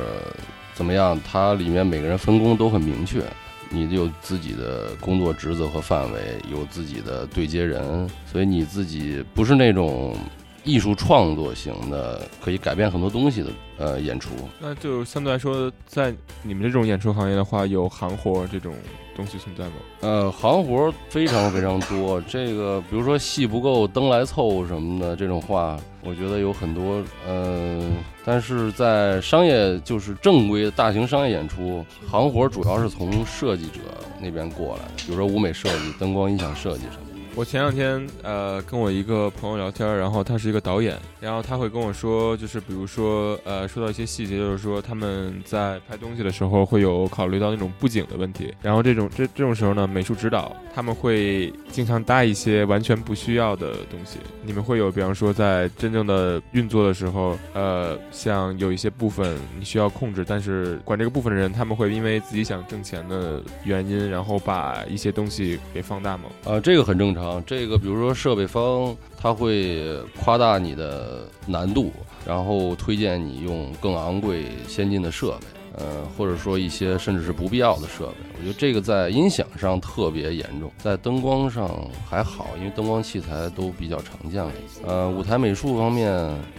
[0.73, 3.21] 怎么样，它里面每个人分工都很明确。
[3.70, 6.20] 你有自己的工作职责和范围，
[6.51, 10.15] 有自己的对接人，所以你自己不是那种
[10.63, 14.30] 艺术创作型的，可以改变很多东西的呃演出。
[14.59, 16.13] 那就相对来说，在
[16.43, 18.74] 你们这种演出行业的话，有行活这种
[19.15, 19.74] 东西存在吗？
[20.01, 22.22] 呃，行活非常非常多。
[22.22, 27.03] 这个比如说戏不够，灯来凑什么的这种话，我觉得有很多。
[27.28, 27.84] 呃，
[28.24, 33.82] 但是在商业就是正规大型商业演出，行活主要是从设计者
[34.22, 37.07] 那边过来的，比如说舞美设计、灯光音响设计什么。
[37.38, 54.17] 我前两天呃跟我一个朋友聊天，然后他是一个导演，然后他会跟我说，就是比如说呃说到一些细节，就是说他们在拍东西的时候会有考虑到那种布景的问题，然后这种这这种时候呢，美术指导他们会经常搭一些完全不需要的东西。
[54.41, 66.23] 你们会有，比方说在真正的运作的时候，呃，像有一些部分你需要控制，但是管这个部分的人，他们会因为自己想挣钱的原因，然后把一些东西给放大吗？
[66.43, 67.26] 啊，这个很正常。
[67.45, 71.91] 这个比如说设备方他会夸大你的难度，
[72.25, 75.45] 然后推荐你用更昂贵先进的设备，
[75.78, 78.15] 呃，或者说一些甚至是不必要的设备。
[78.38, 84.51] 我觉得这个在音响上特别严重，在灯光上还好，因为灯光器材都比较常见了。
[84.86, 86.11] 呃，舞台美术方面，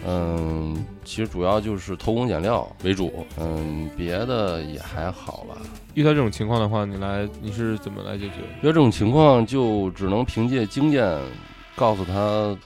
[0.05, 5.57] 嗯，其实主要就是偷工减料为主，嗯，别的也还好吧。
[5.95, 8.35] 遇到这种情况的话，你来你是怎么来解决？
[8.61, 11.17] 遇到这种情况就只能凭借经验，
[11.79, 12.13] 告诉他，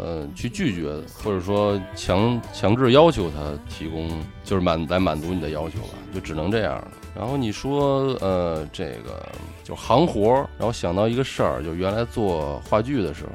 [0.04, 0.92] 呃，去拒绝，
[1.24, 4.10] 或者说强强制要求他提供，
[4.44, 6.88] 就是满来满足你的要求吧，就只能这样了。
[7.16, 9.24] 然后你说，呃，这个
[9.64, 13.32] 就行活儿，然后想到一个事儿，就原来做话剧的时候，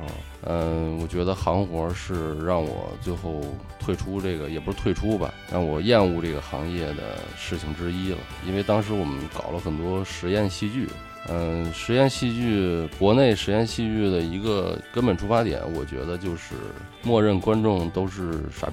[0.49, 3.41] 嗯，我觉得行活儿是让我最后
[3.79, 8.19] 退出这个，也不是退出吧，让我厌恶这个行业的事情之一了。
[8.45, 10.89] 因为当时我们搞了很多实验戏剧，
[11.31, 16.55] 嗯，实验戏剧，国内实验戏剧的一个根本出发点，我觉得就是
[17.03, 18.73] 默认观众都是傻逼，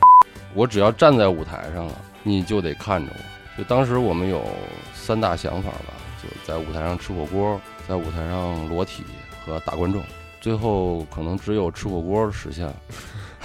[0.53, 3.57] 我只要站在舞台上了，你就得看着我。
[3.57, 4.43] 就当时我们有
[4.93, 5.93] 三大想法吧，
[6.23, 9.03] 就在舞台上吃火锅，在舞台上裸体
[9.45, 10.01] 和打观众，
[10.39, 12.75] 最后可能只有吃火锅实现了。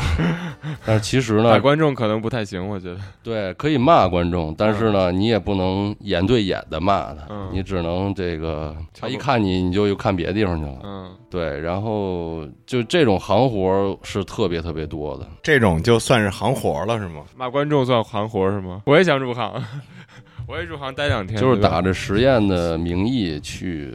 [0.85, 2.99] 但是其实呢，打观众可能不太行，我觉得。
[3.23, 10.79] 对，可以骂观众，但是呢，你也不能眼对眼的骂他，嗯你只能这个他一看你，你就又看别的地方去了。
[10.85, 15.27] 嗯，对，然后就这种行活是特别特别多的。
[15.43, 17.23] 这种就算是行活了是吗？
[17.37, 18.83] 骂观众算行活是吗？
[18.87, 19.53] 我也想入行，
[20.47, 23.95] 我也入行待两天，就是打着实验的名义去，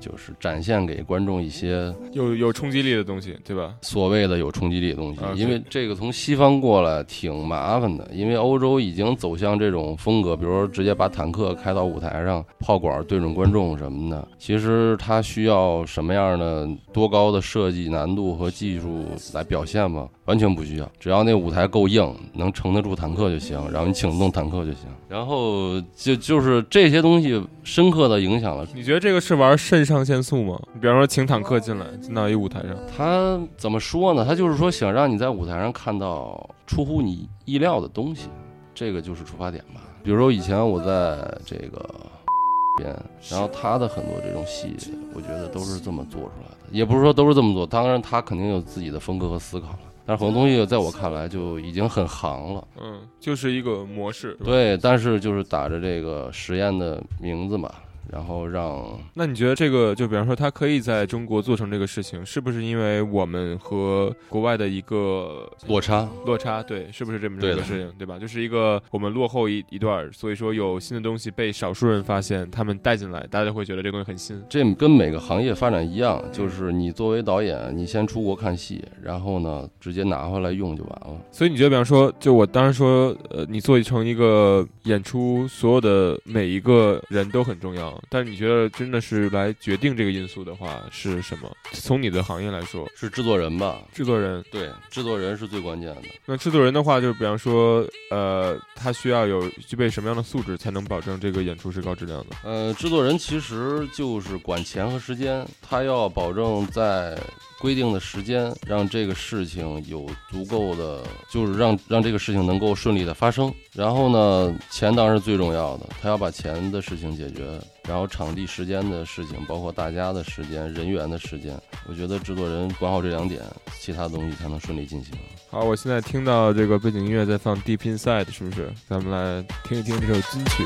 [0.00, 3.74] 就是展现给观众一些有有冲击力的东西，对吧？
[3.82, 14.26] 所谓的有冲击力的东西啊，因为这个从西方过来挺麻烦的，因为欧洲已经走向这种风格，比如说直接把坦克开到舞台上，炮管对准观众什么的。
[14.38, 20.08] 其实它需要什么样的多高的设计难度和技术来表现吗？
[20.24, 24.82] 完全不需要，只要那舞台够硬，能撑得住坦克就行，然后你请动坦克就行。
[25.08, 30.60] 然后就就是这些东西深刻的影响了你觉得这个是玩肾上限速吗？
[30.80, 34.24] 比方说请坦克进来，进到一舞台上，他怎么说呢？
[34.24, 38.28] 他就是说想让你在舞台上看到出乎你意料的东西，
[38.74, 39.80] 这个就是出发点吧。
[40.02, 41.84] 比如说以前我在这个
[42.78, 42.96] 边，
[43.30, 44.76] 然后他的很多这种戏，
[45.12, 49.78] 我觉得都是这么做出来的，也不是说都是这么做，当然他肯定有自己的风格和思考了。
[50.06, 54.34] 但是很多东西在我看来就已经很行了，嗯，就是一个模式。
[54.42, 57.70] 对，但是就是打着这个实验的名字嘛，
[58.10, 58.84] 然后让
[59.14, 66.08] 那你觉得这个，就比方说他可以在中国做成这个事情，是不是因为我们和国外的一个落差。
[66.24, 66.62] 落差？
[66.62, 68.18] 对，是不是这么一个事情，对吧？
[68.18, 74.42] 就是一个我们落后一一段儿，所以说有新的东西被少数人发现，他们带进来，大家会觉得这个东西很新。
[74.48, 81.20] 这跟每个行业发展一样，就是你作为导演，你先出国看戏，然后呢直接拿回来用就完了。
[81.30, 87.97] 所以你觉得，比方说，就我当时说，呃，你做成一个演出，所有的每一个人都很重要。
[88.08, 91.50] 但是你觉得真的是来决定这个因素的话是什么？
[91.72, 93.82] 从你的行业来说，是制作人吧？
[93.92, 94.44] 制作人。
[94.50, 96.02] 对，制作人是最关键的。
[96.26, 102.36] 那制作人的话，就是比方说，呃，他需要有具备什么样的素质，才能保证这个演出是高质量的？
[102.44, 107.18] 呃，制作人其实就是管钱和时间，他要保证在
[107.60, 113.52] 规定的时间，让这个事情有足够的，就是让让这个事情能够顺利的发生。
[113.72, 121.58] 然后呢，钱当然是最重要的，他要把钱的事情解决，然后场地、时间的事情，包括大家的时间、人员的时间，
[121.88, 123.42] 我觉得制作人管好这两点，
[123.80, 125.14] 其他东西才能顺利进行。
[125.48, 128.70] 好，我现在听到这个背景音乐在放《Deep Inside》，是不是？
[128.86, 130.62] 咱们来听一听这首金曲。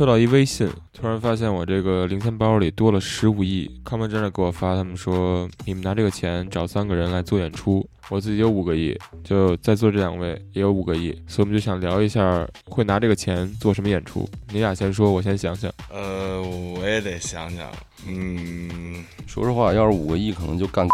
[0.00, 3.70] 收到一微信，突然发现我这个零钱包里多了十五亿。
[3.84, 14.26] 康门真的给我发，他们说你们拿这个钱找三个人来做演出，我自己有五个亿，就在座这两位也有五个亿，所以我们就想聊一下会拿这个钱做什么演出。
[14.50, 15.70] 你俩先说，我先想想。
[15.90, 17.70] 呃，我也得想想，
[18.08, 20.88] 嗯，说实话，要是五个亿，可能就干。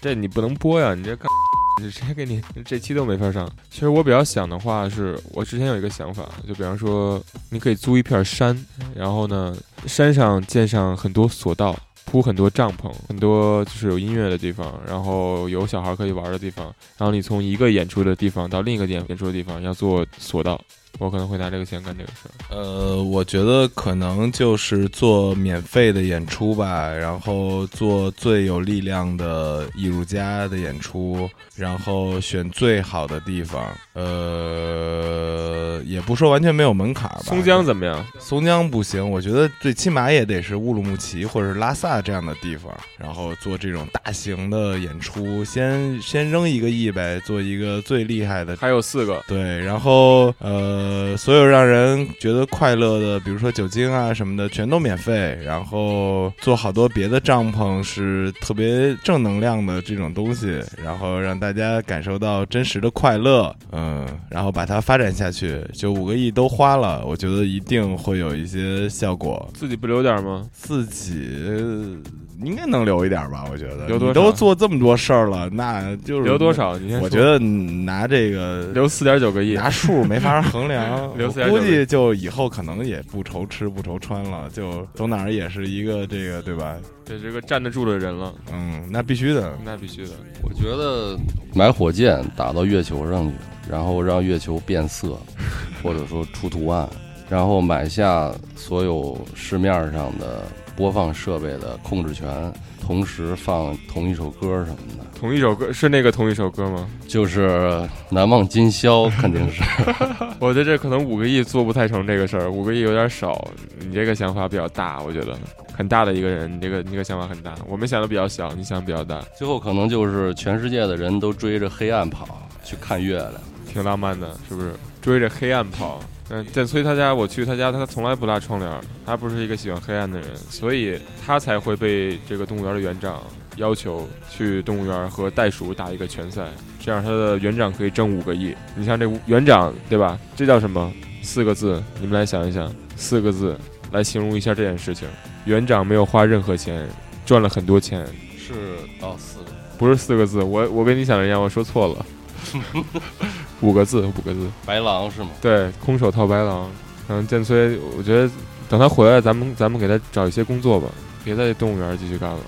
[0.00, 3.50] 这你不能播呀，你这干， 你直接给你这期都没法上。
[3.70, 8.56] 其实我比较想的话是，我之前有一个想法，就比方说，你可以租一片山，
[8.94, 9.56] 然后呢，
[9.86, 16.66] 山上建上很多索道，铺很多帐篷，很多就是有音乐的地方，然后有小孩可以玩的地方，
[16.96, 20.60] 然后你从一个演出的地方到另一个演演出的地方要做索道。
[20.98, 22.56] 我可能会拿这个钱干这个事儿。
[22.56, 33.64] 呃，我觉得可能就是做免费的演出吧，然后做最有力量的艺术家的演出，然后选最好的地方。
[33.94, 37.22] 呃，也不说完全没有门槛吧。
[37.24, 38.04] 松江怎么样？
[38.18, 48.54] 松江不行，我觉得最起码也得是乌鲁木齐或者是拉萨这样的地方，然后做这种大型的演出，先先扔一个亿呗，做一个最厉害的。
[48.56, 55.38] 还有四个，对，然后呃，所有让人觉得快乐的，比如说酒精啊什么的，全都免费。
[55.42, 63.54] 然后做好多别的帐篷是特别正能量的这种东西，然后让大家感受到真实的快乐。
[63.72, 69.48] 嗯，然后把它发展下去，就五个亿都花了，我觉得一定会有一些效果。
[69.54, 70.48] 自己不留点吗？
[70.52, 71.98] 自己
[72.42, 73.44] 应该能留一点吧？
[73.50, 76.52] 我觉得留多少你都做这么多事儿了，那就是留多？
[76.52, 76.76] 少？
[76.78, 77.00] 你先。
[77.00, 79.54] 我觉得拿这个留四点九个亿。
[79.54, 86.76] 拿数没法衡量， 留我4.9估计就以后可能也不愁吃不愁穿了，就走哪儿也是一个这个对吧？
[87.04, 89.56] 这是个站得住的人了，嗯，那必须的。
[89.64, 90.10] 那必须的。
[90.42, 91.16] 我觉得
[91.54, 93.34] 买火箭打到月球上去，
[93.70, 95.16] 然后让月球变色，
[95.82, 96.88] 或者说出图案，
[97.28, 100.42] 然后买下所有市面上的
[100.76, 106.86] 播放设备的控制权，同时放同一首歌什么的，同一首歌是那个同一首歌吗？
[107.08, 107.48] 就是
[108.10, 109.62] 《难忘今宵》， 肯定是。
[110.38, 113.48] 我觉得这可能五个亿做不太成这个事儿，五个亿有点少。
[113.80, 115.36] 你这个想法比较大，我觉得
[115.74, 117.54] 很大的一个人，你这个你这个想法很大。
[117.66, 122.26] 我们想的比较小，你想的比较大，最后可能就是全世界的人都追着黑暗跑
[122.62, 123.32] 去看月亮。
[123.66, 124.72] 挺浪漫的，是不是？
[125.00, 126.00] 追着黑暗跑。
[126.28, 133.22] 嗯，建崔他家，我去他家，他从来不拉窗帘，他不是一个喜欢黑暗的人，所以他才会被这个动物园的园长
[133.56, 136.48] 要求去动物园和袋鼠打一个拳赛，
[136.80, 138.54] 这样他的园长可以挣五个亿。
[138.74, 140.18] 你像这园长，对吧？
[140.34, 140.92] 这叫什么？
[141.22, 143.56] 四个字，你们来想一想，四个字
[143.92, 145.08] 来形容一下这件事情。
[145.44, 146.88] 园长没有花任何钱，
[147.24, 148.04] 赚了很多钱，
[148.36, 148.52] 是
[149.00, 152.06] 哦，四个不是四个字，我我跟你想的一样，我说错了，
[153.60, 154.50] 五个字，五个字。
[154.64, 155.30] 白狼是吗？
[155.40, 156.70] 对，空手套白狼。
[157.08, 158.28] 嗯，剑崔，我觉得
[158.68, 160.88] 等他回来，咱们咱们给他找一些工作吧，
[161.24, 162.38] 别在动物园继续干了，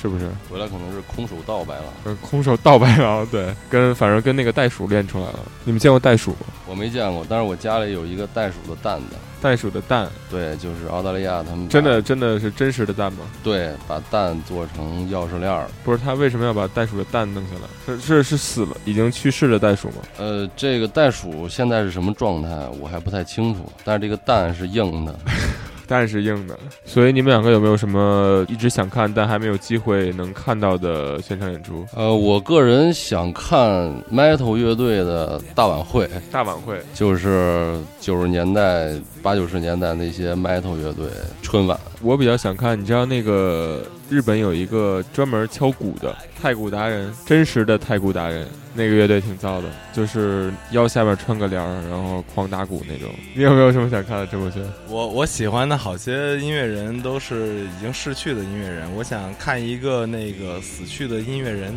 [0.00, 0.28] 是不是？
[0.50, 1.84] 回来可能是空手道白狼。
[2.04, 5.40] 是，空手道白狼，对，跟反正跟那个袋鼠练出来了。
[5.64, 6.46] 你们见过袋鼠吗？
[6.66, 9.16] 我没见过，但是我家里有一个袋鼠的蛋的。
[9.40, 13.20] 袋鼠的蛋，对，就是澳大利亚他们真的真的是真实的蛋吗？
[13.44, 15.68] 对，把蛋做成钥匙链儿。
[15.84, 17.60] 不是，他为什么要把袋鼠的蛋弄下来？
[17.86, 19.96] 是是是死了，已经去世的袋鼠吗？
[20.18, 22.48] 呃，这个袋鼠现在是什么状态，
[22.80, 25.16] 我还不太清楚，但是这个蛋是硬的。
[25.88, 31.84] 蛋是硬的，所以你们两个有没有什么一直想看但还没有机会能看到的现场演出？
[31.96, 38.92] 呃，我个人想看 Metal 乐队的大晚会，大晚会，就是九十年代、
[39.22, 41.06] 八九十年代那些 Metal 乐队
[41.42, 41.78] 春晚。
[42.00, 53.08] 我比较想看，你知道那个日本有一个专门敲鼓的太鼓达人，真实的太鼓达人，那个乐队挺燥的，就是腰下面穿个帘儿，然后狂打鼓那种。
[53.34, 54.62] 你有没有什么想看的陈柏轩？
[54.88, 61.74] 我我喜欢的好些音乐人都是已经逝去的音乐人，我想看一个那个死去的音乐人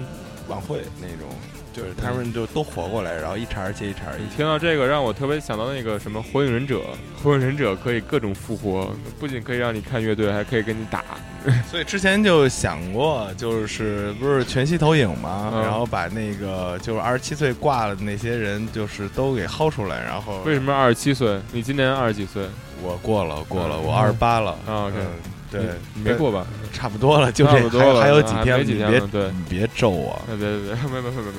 [0.47, 1.27] 晚会那种，
[1.73, 4.01] 就是他们就都活过来，然后一茬接一茬。
[4.19, 6.77] 你听到这个，让我特别想到那个什么《火影忍者》，
[7.23, 11.03] 《火影忍者》可以各种复活，不仅可以让你看乐队，还可以跟你打。
[11.71, 21.39] 所以之前就想过，就是不是全息投影嘛，嗯然后把那个就是二十七岁挂了的那些人，就是都给薅出来，然后为什么二十七岁？
[21.51, 22.45] 你今年二十几岁？
[22.83, 25.07] 我过了，过了，嗯我二十八了啊，OK 嗯
[25.51, 25.61] 对，
[25.93, 26.47] 你没过吧？
[26.71, 30.19] 差不多了，就这差不多了还还有几天别对你别咒我。
[30.29, 31.31] 哎，别别别， 没没没没没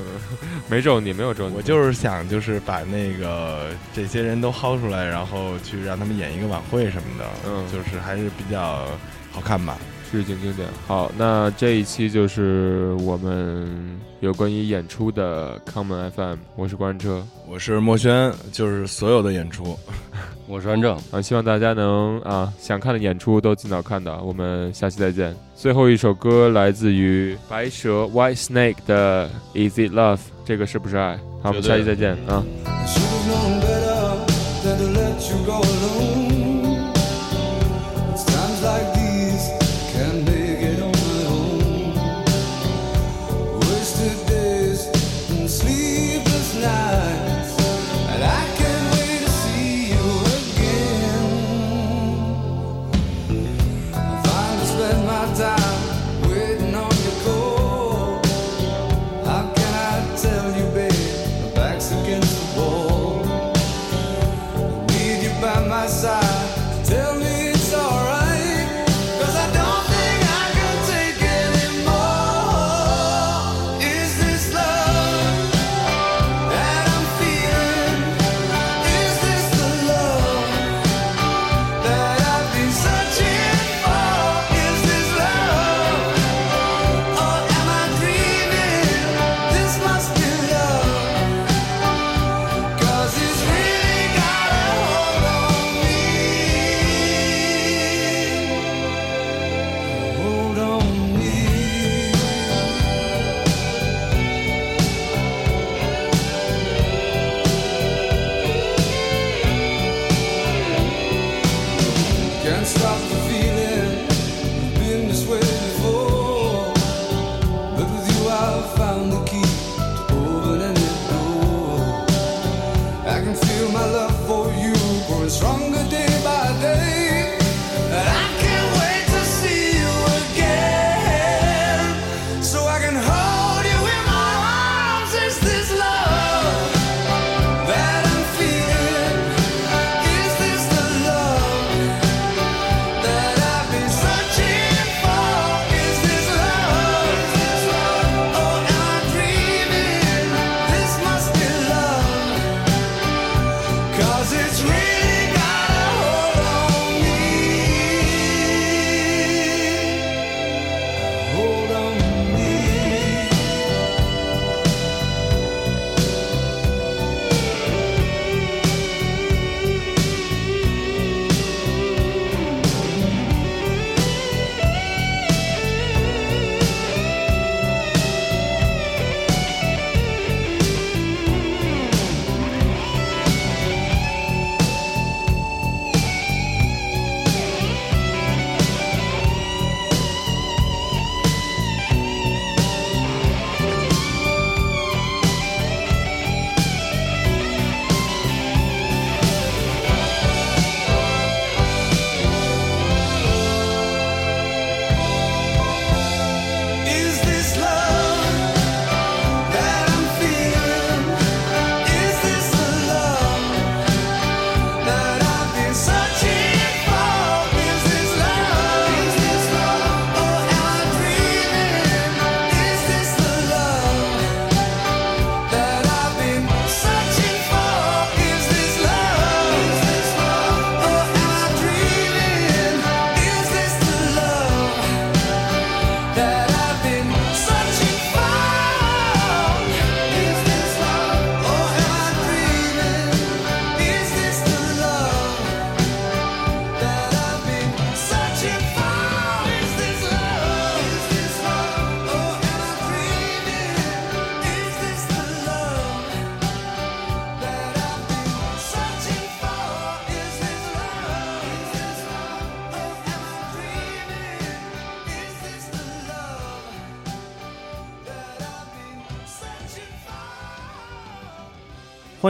[0.68, 1.56] 没，没咒你，没有咒你。
[1.56, 8.86] 我就是想，就是把那个这些人都薅出来，然后去让他们演一个晚会什么的，嗯就是还是比较
[9.32, 9.78] 好看吧。
[10.12, 10.68] 日景经典。
[10.86, 13.66] 好，那这一期就是我们
[14.20, 19.78] 有关于演出的 Common FM，我是关车我是墨轩，就是所有的演出，
[20.46, 24.20] 我是安正，啊，希望大家能啊想看的演出都尽早看到。
[24.22, 25.34] 我们下期再见。
[25.54, 31.16] 最后一首歌来自于白蛇 White Snake 的 Is It Love，这个是不是爱？
[31.42, 32.44] 好，我们下期再见啊。